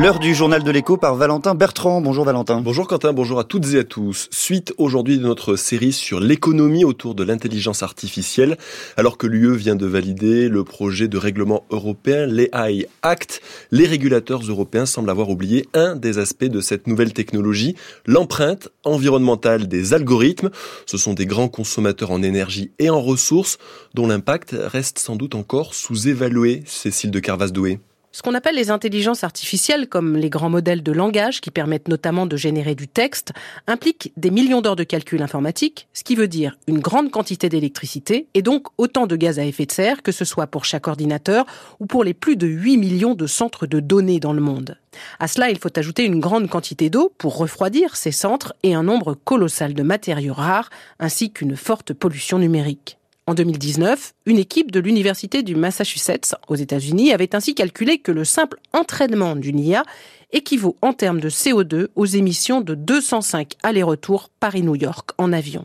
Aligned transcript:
L'heure 0.00 0.18
du 0.18 0.34
journal 0.34 0.62
de 0.62 0.70
l'écho 0.70 0.96
par 0.96 1.14
Valentin 1.14 1.54
Bertrand. 1.54 2.00
Bonjour 2.00 2.24
Valentin. 2.24 2.62
Bonjour 2.62 2.88
Quentin, 2.88 3.12
bonjour 3.12 3.38
à 3.38 3.44
toutes 3.44 3.74
et 3.74 3.80
à 3.80 3.84
tous. 3.84 4.28
Suite 4.30 4.72
aujourd'hui 4.78 5.18
de 5.18 5.22
notre 5.22 5.56
série 5.56 5.92
sur 5.92 6.20
l'économie 6.20 6.84
autour 6.84 7.14
de 7.14 7.22
l'intelligence 7.22 7.82
artificielle, 7.82 8.56
alors 8.96 9.18
que 9.18 9.26
l'UE 9.26 9.54
vient 9.54 9.76
de 9.76 9.84
valider 9.84 10.48
le 10.48 10.64
projet 10.64 11.06
de 11.06 11.18
règlement 11.18 11.66
européen, 11.68 12.24
l'AI 12.24 12.86
Act, 13.02 13.42
les 13.72 13.86
régulateurs 13.86 14.40
européens 14.40 14.86
semblent 14.86 15.10
avoir 15.10 15.28
oublié 15.28 15.68
un 15.74 15.96
des 15.96 16.16
aspects 16.16 16.44
de 16.46 16.62
cette 16.62 16.86
nouvelle 16.86 17.12
technologie, 17.12 17.76
l'empreinte 18.06 18.70
environnementale 18.84 19.68
des 19.68 19.92
algorithmes. 19.92 20.48
Ce 20.86 20.96
sont 20.96 21.12
des 21.12 21.26
grands 21.26 21.48
consommateurs 21.48 22.10
en 22.10 22.22
énergie 22.22 22.70
et 22.78 22.88
en 22.88 23.02
ressources 23.02 23.58
dont 23.92 24.06
l'impact 24.06 24.56
reste 24.58 24.98
sans 24.98 25.16
doute 25.16 25.34
encore 25.34 25.74
sous-évalué, 25.74 26.62
Cécile 26.64 27.10
de 27.10 27.20
Carvas-Doué. 27.20 27.80
Ce 28.12 28.22
qu'on 28.22 28.34
appelle 28.34 28.56
les 28.56 28.70
intelligences 28.72 29.22
artificielles, 29.22 29.88
comme 29.88 30.16
les 30.16 30.30
grands 30.30 30.50
modèles 30.50 30.82
de 30.82 30.90
langage 30.90 31.40
qui 31.40 31.52
permettent 31.52 31.86
notamment 31.86 32.26
de 32.26 32.36
générer 32.36 32.74
du 32.74 32.88
texte, 32.88 33.32
impliquent 33.68 34.12
des 34.16 34.32
millions 34.32 34.60
d'heures 34.60 34.74
de 34.74 34.82
calcul 34.82 35.22
informatique, 35.22 35.86
ce 35.92 36.02
qui 36.02 36.16
veut 36.16 36.26
dire 36.26 36.58
une 36.66 36.80
grande 36.80 37.12
quantité 37.12 37.48
d'électricité 37.48 38.26
et 38.34 38.42
donc 38.42 38.66
autant 38.78 39.06
de 39.06 39.14
gaz 39.14 39.38
à 39.38 39.44
effet 39.44 39.64
de 39.64 39.70
serre, 39.70 40.02
que 40.02 40.10
ce 40.10 40.24
soit 40.24 40.48
pour 40.48 40.64
chaque 40.64 40.88
ordinateur 40.88 41.46
ou 41.78 41.86
pour 41.86 42.02
les 42.02 42.12
plus 42.12 42.34
de 42.34 42.48
8 42.48 42.78
millions 42.78 43.14
de 43.14 43.28
centres 43.28 43.68
de 43.68 43.78
données 43.78 44.18
dans 44.18 44.32
le 44.32 44.40
monde. 44.40 44.76
À 45.20 45.28
cela, 45.28 45.50
il 45.50 45.58
faut 45.58 45.78
ajouter 45.78 46.04
une 46.04 46.18
grande 46.18 46.48
quantité 46.48 46.90
d'eau 46.90 47.12
pour 47.16 47.36
refroidir 47.36 47.94
ces 47.94 48.10
centres 48.10 48.54
et 48.64 48.74
un 48.74 48.82
nombre 48.82 49.14
colossal 49.14 49.72
de 49.72 49.84
matériaux 49.84 50.34
rares, 50.34 50.70
ainsi 50.98 51.32
qu'une 51.32 51.54
forte 51.54 51.92
pollution 51.92 52.40
numérique. 52.40 52.99
En 53.30 53.34
2019, 53.34 54.14
une 54.26 54.38
équipe 54.38 54.72
de 54.72 54.80
l'Université 54.80 55.44
du 55.44 55.54
Massachusetts 55.54 56.34
aux 56.48 56.56
États-Unis 56.56 57.12
avait 57.12 57.36
ainsi 57.36 57.54
calculé 57.54 57.98
que 57.98 58.10
le 58.10 58.24
simple 58.24 58.58
entraînement 58.72 59.36
d'une 59.36 59.60
IA 59.60 59.84
équivaut 60.32 60.76
en 60.82 60.92
termes 60.92 61.20
de 61.20 61.30
CO2 61.30 61.90
aux 61.94 62.06
émissions 62.06 62.60
de 62.60 62.74
205 62.74 63.52
allers-retours 63.62 64.30
Paris-New 64.40 64.74
York 64.74 65.10
en 65.16 65.32
avion. 65.32 65.64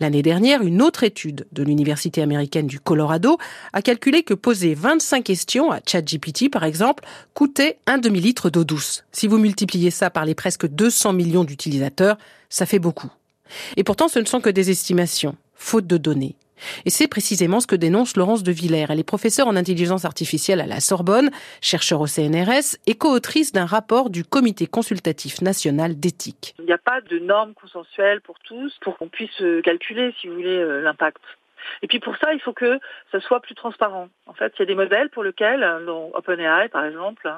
L'année 0.00 0.20
dernière, 0.20 0.60
une 0.60 0.82
autre 0.82 1.02
étude 1.02 1.46
de 1.50 1.62
l'Université 1.62 2.20
américaine 2.20 2.66
du 2.66 2.78
Colorado 2.78 3.38
a 3.72 3.80
calculé 3.80 4.22
que 4.22 4.34
poser 4.34 4.74
25 4.74 5.24
questions 5.24 5.72
à 5.72 5.80
ChatGPT, 5.80 6.50
par 6.50 6.64
exemple, 6.64 7.04
coûtait 7.32 7.78
un 7.86 7.96
demi-litre 7.96 8.50
d'eau 8.50 8.64
douce. 8.64 9.04
Si 9.12 9.28
vous 9.28 9.38
multipliez 9.38 9.90
ça 9.90 10.10
par 10.10 10.26
les 10.26 10.34
presque 10.34 10.66
200 10.66 11.14
millions 11.14 11.44
d'utilisateurs, 11.44 12.18
ça 12.50 12.66
fait 12.66 12.78
beaucoup. 12.78 13.10
Et 13.78 13.82
pourtant, 13.82 14.08
ce 14.08 14.18
ne 14.18 14.26
sont 14.26 14.42
que 14.42 14.50
des 14.50 14.68
estimations, 14.68 15.36
faute 15.54 15.86
de 15.86 15.96
données. 15.96 16.36
Et 16.84 16.90
c'est 16.90 17.08
précisément 17.08 17.60
ce 17.60 17.66
que 17.66 17.76
dénonce 17.76 18.16
Laurence 18.16 18.42
de 18.42 18.52
Villers. 18.52 18.86
Elle 18.88 19.00
est 19.00 19.04
professeure 19.04 19.46
en 19.46 19.56
intelligence 19.56 20.04
artificielle 20.04 20.60
à 20.60 20.66
la 20.66 20.80
Sorbonne, 20.80 21.30
chercheur 21.60 22.00
au 22.00 22.06
CNRS 22.06 22.76
et 22.86 22.94
co-autrice 22.94 23.52
d'un 23.52 23.66
rapport 23.66 24.10
du 24.10 24.24
Comité 24.24 24.66
consultatif 24.66 25.40
national 25.42 25.98
d'éthique. 25.98 26.54
Il 26.58 26.66
n'y 26.66 26.72
a 26.72 26.78
pas 26.78 27.00
de 27.00 27.18
normes 27.18 27.54
consensuelles 27.54 28.20
pour 28.20 28.38
tous 28.40 28.72
pour 28.80 28.96
qu'on 28.98 29.08
puisse 29.08 29.42
calculer, 29.64 30.14
si 30.20 30.28
vous 30.28 30.34
voulez, 30.34 30.56
euh, 30.56 30.80
l'impact. 30.80 31.18
Et 31.82 31.86
puis 31.86 32.00
pour 32.00 32.16
ça, 32.16 32.32
il 32.32 32.40
faut 32.40 32.52
que 32.52 32.78
ça 33.10 33.20
soit 33.20 33.40
plus 33.40 33.54
transparent. 33.54 34.08
En 34.26 34.34
fait, 34.34 34.52
il 34.56 34.60
y 34.60 34.62
a 34.62 34.66
des 34.66 34.74
modèles 34.74 35.10
pour 35.10 35.24
lesquels, 35.24 35.64
OpenAI 36.14 36.68
par 36.68 36.84
exemple, 36.84 37.30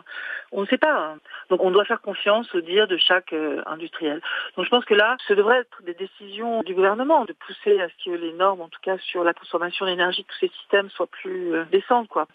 on 0.52 0.62
ne 0.62 0.66
sait 0.66 0.78
pas. 0.78 1.16
Donc 1.50 1.62
on 1.62 1.70
doit 1.70 1.84
faire 1.84 2.00
confiance 2.00 2.52
au 2.54 2.60
dire 2.60 2.86
de 2.86 2.96
chaque 2.96 3.32
euh, 3.32 3.62
industriel. 3.66 4.20
Donc 4.56 4.64
je 4.64 4.70
pense 4.70 4.84
que 4.84 4.94
là, 4.94 5.16
ce 5.28 5.34
devrait 5.34 5.58
être 5.58 5.82
des 5.82 5.94
décisions 5.94 6.62
du 6.62 6.74
gouvernement 6.74 7.24
de 7.24 7.32
pousser 7.32 7.80
à 7.80 7.88
ce 7.88 8.04
que 8.04 8.16
les 8.16 8.32
normes, 8.32 8.60
en 8.60 8.68
tout 8.68 8.80
cas 8.82 8.96
sur 8.98 9.24
la 9.24 9.34
consommation 9.34 9.86
d'énergie 9.86 10.24
tous 10.24 10.38
ces 10.40 10.52
systèmes, 10.60 10.90
soient 10.90 11.06
plus 11.06 11.54
euh, 11.54 11.64
décentes. 11.70 12.08
Quoi. 12.08 12.26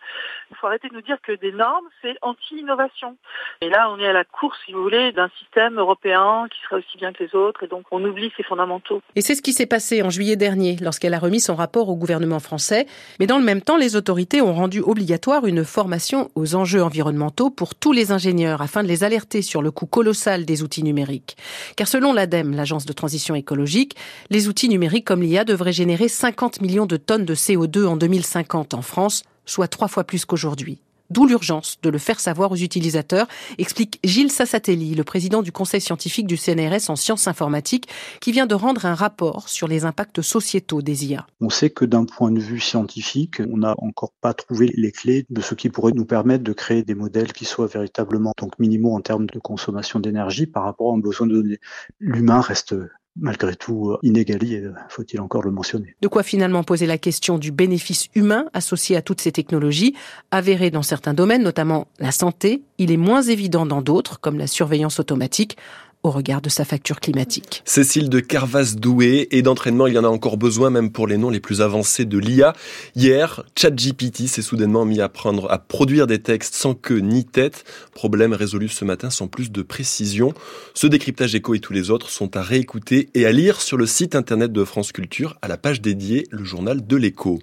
Il 0.51 0.57
faut 0.57 0.67
arrêter 0.67 0.89
de 0.89 0.93
nous 0.93 1.01
dire 1.01 1.17
que 1.21 1.31
des 1.31 1.51
normes, 1.51 1.87
c'est 2.01 2.15
anti-innovation. 2.21 3.17
Et 3.61 3.69
là, 3.69 3.89
on 3.91 3.99
est 3.99 4.07
à 4.07 4.13
la 4.13 4.23
course, 4.23 4.57
si 4.65 4.73
vous 4.73 4.83
voulez, 4.83 5.11
d'un 5.11 5.29
système 5.39 5.79
européen 5.79 6.47
qui 6.51 6.59
serait 6.61 6.77
aussi 6.77 6.97
bien 6.97 7.13
que 7.13 7.23
les 7.23 7.35
autres, 7.35 7.63
et 7.63 7.67
donc 7.67 7.85
on 7.91 8.03
oublie 8.03 8.31
ses 8.35 8.43
fondamentaux. 8.43 9.01
Et 9.15 9.21
c'est 9.21 9.35
ce 9.35 9.41
qui 9.41 9.53
s'est 9.53 9.65
passé 9.67 10.01
en 10.01 10.09
juillet 10.09 10.35
dernier, 10.35 10.77
lorsqu'elle 10.81 11.13
a 11.13 11.19
remis 11.19 11.39
son 11.39 11.55
rapport 11.55 11.78
au 11.87 11.95
gouvernement 11.95 12.41
français. 12.41 12.85
Mais 13.19 13.27
dans 13.27 13.37
le 13.37 13.45
même 13.45 13.61
temps, 13.61 13.77
les 13.77 13.95
autorités 13.95 14.41
ont 14.41 14.53
rendu 14.53 14.81
obligatoire 14.81 15.45
une 15.45 15.63
formation 15.63 16.29
aux 16.35 16.55
enjeux 16.55 16.83
environnementaux 16.83 17.49
pour 17.49 17.75
tous 17.75 17.93
les 17.93 18.11
ingénieurs 18.11 18.61
afin 18.61 18.83
de 18.83 18.89
les 18.89 19.05
alerter 19.05 19.41
sur 19.41 19.61
le 19.61 19.71
coût 19.71 19.85
colossal 19.85 20.43
des 20.43 20.63
outils 20.63 20.83
numériques. 20.83 21.37
Car 21.77 21.87
selon 21.87 22.11
l'ADEME, 22.11 22.55
l'agence 22.55 22.85
de 22.85 22.91
transition 22.91 23.35
écologique, 23.35 23.95
les 24.29 24.49
outils 24.49 24.67
numériques 24.67 25.05
comme 25.05 25.21
l'IA 25.21 25.45
devraient 25.45 25.71
générer 25.71 26.09
50 26.09 26.61
millions 26.61 26.85
de 26.85 26.97
tonnes 26.97 27.25
de 27.25 27.35
CO2 27.35 27.85
en 27.85 27.95
2050 27.95 28.73
en 28.73 28.81
France, 28.81 29.23
soit 29.45 29.69
trois 29.69 29.87
fois 29.87 30.03
plus 30.03 30.25
qu'aujourd'hui. 30.25 30.81
D'où 31.09 31.25
l'urgence 31.25 31.77
de 31.81 31.89
le 31.89 31.97
faire 31.97 32.19
savoir 32.19 32.51
aux 32.51 32.55
utilisateurs, 32.55 33.27
explique 33.57 33.99
Gilles 34.03 34.31
Sassatelli, 34.31 34.93
le 34.93 35.03
président 35.03 35.41
du 35.41 35.51
conseil 35.51 35.81
scientifique 35.81 36.27
du 36.27 36.37
CNRS 36.37 36.89
en 36.89 36.95
sciences 36.95 37.27
informatiques, 37.27 37.87
qui 38.21 38.31
vient 38.31 38.45
de 38.45 38.55
rendre 38.55 38.85
un 38.85 38.93
rapport 38.93 39.49
sur 39.49 39.67
les 39.67 39.85
impacts 39.85 40.21
sociétaux 40.21 40.81
des 40.81 41.07
IA. 41.07 41.25
On 41.41 41.49
sait 41.49 41.71
que 41.71 41.85
d'un 41.85 42.05
point 42.05 42.31
de 42.31 42.39
vue 42.39 42.59
scientifique, 42.59 43.41
on 43.51 43.57
n'a 43.57 43.75
encore 43.79 44.13
pas 44.21 44.33
trouvé 44.33 44.71
les 44.75 44.91
clés 44.91 45.25
de 45.29 45.41
ce 45.41 45.55
qui 45.55 45.69
pourrait 45.69 45.93
nous 45.93 46.05
permettre 46.05 46.43
de 46.43 46.53
créer 46.53 46.83
des 46.83 46.95
modèles 46.95 47.33
qui 47.33 47.45
soient 47.45 47.67
véritablement 47.67 48.33
donc 48.37 48.59
minimaux 48.59 48.95
en 48.95 49.01
termes 49.01 49.25
de 49.25 49.39
consommation 49.39 49.99
d'énergie 49.99 50.45
par 50.45 50.63
rapport 50.63 50.91
à 50.91 50.95
un 50.95 50.99
besoin 50.99 51.25
de 51.27 51.33
données. 51.33 51.59
L'humain 51.99 52.41
reste 52.41 52.75
malgré 53.15 53.55
tout 53.55 53.91
euh, 53.91 53.97
inégalé, 54.03 54.61
euh, 54.61 54.73
faut-il 54.89 55.19
encore 55.19 55.43
le 55.43 55.51
mentionner. 55.51 55.95
De 56.01 56.07
quoi 56.07 56.23
finalement 56.23 56.63
poser 56.63 56.85
la 56.85 56.97
question 56.97 57.37
du 57.37 57.51
bénéfice 57.51 58.07
humain 58.15 58.45
associé 58.53 58.95
à 58.95 59.01
toutes 59.01 59.21
ces 59.21 59.31
technologies, 59.31 59.95
avérées 60.31 60.71
dans 60.71 60.83
certains 60.83 61.13
domaines, 61.13 61.43
notamment 61.43 61.87
la 61.99 62.11
santé, 62.11 62.63
il 62.77 62.91
est 62.91 62.97
moins 62.97 63.21
évident 63.21 63.65
dans 63.65 63.81
d'autres, 63.81 64.19
comme 64.19 64.37
la 64.37 64.47
surveillance 64.47 64.99
automatique 64.99 65.57
au 66.03 66.11
regard 66.11 66.41
de 66.41 66.49
sa 66.49 66.63
facture 66.63 67.01
climatique. 67.01 67.61
Cécile 67.65 68.09
de 68.09 68.21
Carvas-Doué, 68.21 69.27
et 69.31 69.41
d'entraînement, 69.41 69.87
il 69.87 69.95
y 69.95 69.97
en 69.97 70.05
a 70.05 70.09
encore 70.09 70.37
besoin, 70.37 70.69
même 70.69 70.91
pour 70.91 71.07
les 71.07 71.17
noms 71.17 71.29
les 71.29 71.41
plus 71.41 71.61
avancés 71.61 72.05
de 72.05 72.17
l'IA. 72.17 72.53
Hier, 72.95 73.43
ChatGPT 73.55 74.27
s'est 74.27 74.41
soudainement 74.41 74.85
mis 74.85 75.01
à 75.01 75.09
prendre, 75.09 75.51
à 75.51 75.57
produire 75.57 76.07
des 76.07 76.19
textes 76.19 76.55
sans 76.55 76.73
queue 76.73 76.99
ni 76.99 77.25
tête. 77.25 77.65
Problème 77.93 78.31
résolu 78.31 78.69
ce 78.69 78.85
matin 78.85 79.09
sans 79.09 79.27
plus 79.27 79.51
de 79.51 79.61
précision. 79.61 80.33
Ce 80.73 80.87
décryptage 80.87 81.35
écho 81.35 81.53
et 81.53 81.59
tous 81.59 81.73
les 81.73 81.89
autres 81.89 82.09
sont 82.09 82.37
à 82.37 82.41
réécouter 82.41 83.09
et 83.13 83.25
à 83.25 83.33
lire 83.33 83.59
sur 83.59 83.75
le 83.75 83.85
site 83.85 84.15
internet 84.15 84.53
de 84.53 84.63
France 84.63 84.93
Culture, 84.93 85.37
à 85.41 85.49
la 85.49 85.57
page 85.57 85.81
dédiée, 85.81 86.27
le 86.31 86.45
journal 86.45 86.85
de 86.87 86.95
l'écho. 86.95 87.39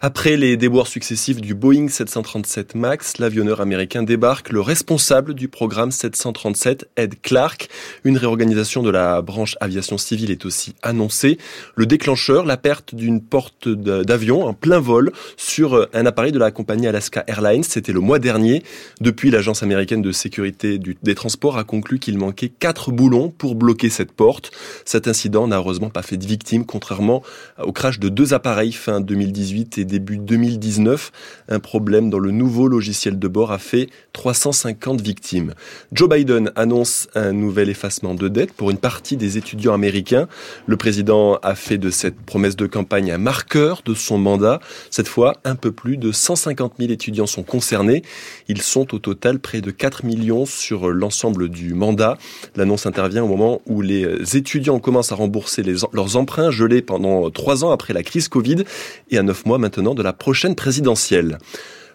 Après 0.00 0.36
les 0.36 0.56
déboires 0.56 0.86
successifs 0.86 1.40
du 1.40 1.54
Boeing 1.54 1.88
737 1.88 2.74
MAX, 2.74 3.18
l'avionneur 3.18 3.60
américain 3.60 4.02
débarque. 4.02 4.50
Le 4.50 4.60
responsable 4.60 5.34
du 5.34 5.48
programme 5.48 5.90
737, 5.90 6.88
Ed 6.96 7.14
Clark, 7.22 7.68
une 8.02 8.16
réorganisation 8.16 8.82
de 8.82 8.90
la 8.90 9.22
branche 9.22 9.56
aviation 9.60 9.96
civile 9.96 10.30
est 10.30 10.44
aussi 10.44 10.74
annoncée. 10.82 11.38
Le 11.76 11.86
déclencheur, 11.86 12.44
la 12.44 12.56
perte 12.56 12.94
d'une 12.94 13.20
porte 13.20 13.68
d'avion 13.68 14.44
en 14.44 14.52
plein 14.52 14.80
vol 14.80 15.12
sur 15.36 15.88
un 15.92 16.06
appareil 16.06 16.32
de 16.32 16.38
la 16.38 16.50
compagnie 16.50 16.86
Alaska 16.86 17.24
Airlines. 17.26 17.64
C'était 17.64 17.92
le 17.92 18.00
mois 18.00 18.18
dernier. 18.18 18.62
Depuis, 19.00 19.30
l'agence 19.30 19.62
américaine 19.62 20.02
de 20.02 20.12
sécurité 20.12 20.78
des 20.78 21.14
transports 21.14 21.56
a 21.56 21.64
conclu 21.64 21.98
qu'il 21.98 22.18
manquait 22.18 22.48
quatre 22.48 22.90
boulons 22.90 23.30
pour 23.30 23.54
bloquer 23.54 23.90
cette 23.90 24.12
porte. 24.12 24.50
Cet 24.84 25.08
incident 25.08 25.46
n'a 25.46 25.56
heureusement 25.56 25.90
pas 25.90 26.02
fait 26.02 26.16
de 26.16 26.26
victimes, 26.26 26.66
contrairement 26.66 27.22
au 27.62 27.72
crash 27.72 28.00
de 28.00 28.08
deux 28.08 28.34
appareils 28.34 28.72
fin 28.72 29.00
2018 29.00 29.78
et 29.78 29.84
début 29.94 30.18
2019. 30.18 31.12
Un 31.48 31.60
problème 31.60 32.10
dans 32.10 32.18
le 32.18 32.32
nouveau 32.32 32.66
logiciel 32.66 33.16
de 33.16 33.28
bord 33.28 33.52
a 33.52 33.58
fait 33.58 33.88
350 34.12 35.00
victimes. 35.00 35.54
Joe 35.92 36.08
Biden 36.08 36.50
annonce 36.56 37.06
un 37.14 37.32
nouvel 37.32 37.68
effacement 37.68 38.14
de 38.14 38.26
dette 38.26 38.52
pour 38.52 38.72
une 38.72 38.78
partie 38.78 39.16
des 39.16 39.38
étudiants 39.38 39.72
américains. 39.72 40.26
Le 40.66 40.76
président 40.76 41.36
a 41.44 41.54
fait 41.54 41.78
de 41.78 41.90
cette 41.90 42.16
promesse 42.16 42.56
de 42.56 42.66
campagne 42.66 43.12
un 43.12 43.18
marqueur 43.18 43.82
de 43.84 43.94
son 43.94 44.18
mandat. 44.18 44.58
Cette 44.90 45.06
fois, 45.06 45.34
un 45.44 45.54
peu 45.54 45.70
plus 45.70 45.96
de 45.96 46.10
150 46.10 46.74
000 46.80 46.90
étudiants 46.90 47.28
sont 47.28 47.44
concernés. 47.44 48.02
Ils 48.48 48.62
sont 48.62 48.96
au 48.96 48.98
total 48.98 49.38
près 49.38 49.60
de 49.60 49.70
4 49.70 50.04
millions 50.04 50.44
sur 50.44 50.88
l'ensemble 50.88 51.48
du 51.48 51.72
mandat. 51.74 52.18
L'annonce 52.56 52.86
intervient 52.86 53.22
au 53.22 53.28
moment 53.28 53.62
où 53.66 53.80
les 53.80 54.36
étudiants 54.36 54.80
commencent 54.80 55.12
à 55.12 55.14
rembourser 55.14 55.62
leurs 55.62 56.16
emprunts 56.16 56.50
gelés 56.50 56.82
pendant 56.82 57.30
trois 57.30 57.64
ans 57.64 57.70
après 57.70 57.92
la 57.94 58.02
crise 58.02 58.26
Covid 58.26 58.64
et 59.12 59.18
à 59.18 59.22
neuf 59.22 59.46
mois 59.46 59.58
maintenant 59.58 59.73
de 59.82 60.02
la 60.02 60.12
prochaine 60.12 60.54
présidentielle. 60.54 61.38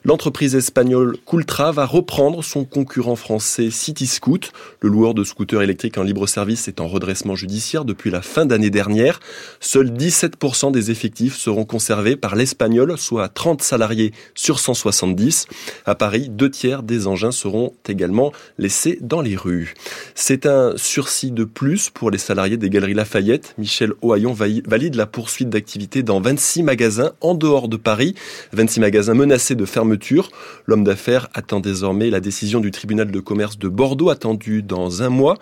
L'entreprise 0.05 0.55
espagnole 0.55 1.17
Coultra 1.25 1.73
va 1.73 1.85
reprendre 1.85 2.41
son 2.41 2.63
concurrent 2.63 3.17
français 3.17 3.69
CityScoot. 3.69 4.51
Le 4.79 4.89
loueur 4.89 5.13
de 5.13 5.25
scooters 5.25 5.61
électriques 5.61 5.97
en 5.97 6.03
libre 6.03 6.25
service 6.25 6.69
est 6.69 6.79
en 6.79 6.87
redressement 6.87 7.35
judiciaire 7.35 7.83
depuis 7.83 8.09
la 8.09 8.21
fin 8.21 8.45
d'année 8.45 8.69
dernière. 8.69 9.19
Seuls 9.59 9.91
17% 9.91 10.71
des 10.71 10.89
effectifs 10.89 11.35
seront 11.35 11.65
conservés 11.65 12.15
par 12.15 12.37
l'espagnol, 12.37 12.97
soit 12.97 13.27
30 13.27 13.61
salariés 13.61 14.13
sur 14.35 14.59
170. 14.59 15.47
À 15.85 15.95
Paris, 15.95 16.29
deux 16.29 16.49
tiers 16.49 16.81
des 16.81 17.05
engins 17.05 17.33
seront 17.33 17.73
également 17.87 18.31
laissés 18.57 18.99
dans 19.01 19.19
les 19.19 19.35
rues. 19.35 19.73
C'est 20.15 20.45
un 20.45 20.77
sursis 20.77 21.31
de 21.31 21.43
plus 21.43 21.89
pour 21.89 22.09
les 22.09 22.17
salariés 22.17 22.57
des 22.57 22.69
Galeries 22.69 22.93
Lafayette. 22.93 23.53
Michel 23.57 23.91
Ohaillon 24.01 24.31
valide 24.33 24.95
la 24.95 25.05
poursuite 25.07 25.49
d'activité 25.49 26.03
dans 26.03 26.21
26 26.21 26.63
magasins 26.63 27.11
en 27.19 27.35
dehors 27.35 27.67
de 27.67 27.75
Paris. 27.75 28.15
26 28.53 28.79
magasins 28.79 29.13
menacés 29.13 29.55
de 29.55 29.65
fermeture 29.65 29.88
L'homme 30.65 30.83
d'affaires 30.83 31.27
attend 31.33 31.59
désormais 31.59 32.09
la 32.09 32.19
décision 32.19 32.59
du 32.59 32.71
tribunal 32.71 33.11
de 33.11 33.19
commerce 33.19 33.57
de 33.57 33.67
Bordeaux, 33.67 34.09
attendue 34.09 34.61
dans 34.61 35.03
un 35.03 35.09
mois. 35.09 35.37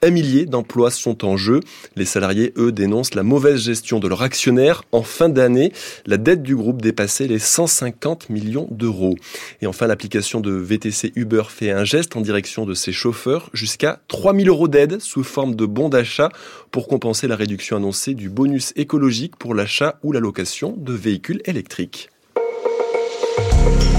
Un 0.00 0.10
millier 0.10 0.46
d'emplois 0.46 0.92
sont 0.92 1.24
en 1.24 1.36
jeu. 1.36 1.60
Les 1.96 2.04
salariés, 2.04 2.52
eux, 2.56 2.70
dénoncent 2.70 3.14
la 3.14 3.24
mauvaise 3.24 3.60
gestion 3.60 3.98
de 3.98 4.06
leur 4.06 4.22
actionnaire. 4.22 4.84
En 4.92 5.02
fin 5.02 5.28
d'année, 5.28 5.72
la 6.06 6.18
dette 6.18 6.42
du 6.42 6.54
groupe 6.54 6.80
dépassait 6.80 7.26
les 7.26 7.40
150 7.40 8.30
millions 8.30 8.68
d'euros. 8.70 9.16
Et 9.60 9.66
enfin, 9.66 9.88
l'application 9.88 10.40
de 10.40 10.52
VTC 10.52 11.12
Uber 11.16 11.42
fait 11.48 11.72
un 11.72 11.84
geste 11.84 12.16
en 12.16 12.20
direction 12.20 12.64
de 12.64 12.74
ses 12.74 12.92
chauffeurs, 12.92 13.50
jusqu'à 13.52 14.00
3000 14.06 14.48
euros 14.48 14.68
d'aide 14.68 15.00
sous 15.00 15.24
forme 15.24 15.56
de 15.56 15.66
bons 15.66 15.88
d'achat 15.88 16.30
pour 16.70 16.86
compenser 16.86 17.26
la 17.26 17.36
réduction 17.36 17.76
annoncée 17.76 18.14
du 18.14 18.28
bonus 18.28 18.72
écologique 18.76 19.36
pour 19.36 19.54
l'achat 19.54 19.98
ou 20.04 20.12
la 20.12 20.20
location 20.20 20.76
de 20.76 20.92
véhicules 20.92 21.42
électriques. 21.44 22.10
you. 23.68 23.97